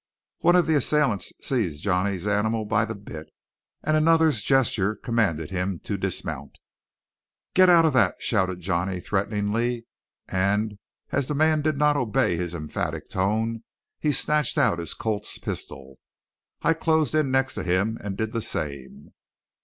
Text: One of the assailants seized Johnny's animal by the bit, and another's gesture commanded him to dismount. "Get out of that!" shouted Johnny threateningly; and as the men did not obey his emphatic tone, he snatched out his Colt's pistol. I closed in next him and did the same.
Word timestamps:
One 0.39 0.55
of 0.55 0.65
the 0.65 0.73
assailants 0.73 1.31
seized 1.45 1.83
Johnny's 1.83 2.25
animal 2.25 2.65
by 2.65 2.85
the 2.85 2.95
bit, 2.95 3.29
and 3.83 3.95
another's 3.95 4.41
gesture 4.41 4.95
commanded 4.95 5.51
him 5.51 5.77
to 5.83 5.95
dismount. 5.95 6.57
"Get 7.53 7.69
out 7.69 7.85
of 7.85 7.93
that!" 7.93 8.15
shouted 8.17 8.61
Johnny 8.61 8.99
threateningly; 8.99 9.85
and 10.27 10.79
as 11.11 11.27
the 11.27 11.35
men 11.35 11.61
did 11.61 11.77
not 11.77 11.97
obey 11.97 12.35
his 12.35 12.55
emphatic 12.55 13.11
tone, 13.11 13.61
he 13.99 14.11
snatched 14.11 14.57
out 14.57 14.79
his 14.79 14.95
Colt's 14.95 15.37
pistol. 15.37 15.99
I 16.63 16.73
closed 16.73 17.13
in 17.13 17.29
next 17.29 17.53
him 17.55 17.99
and 18.03 18.17
did 18.17 18.31
the 18.33 18.41
same. 18.41 19.13